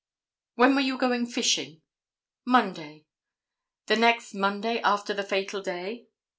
[0.55, 1.83] "When were you going fishing?"
[2.43, 3.05] "Monday."
[3.85, 6.07] "The next Monday after the fatal day?"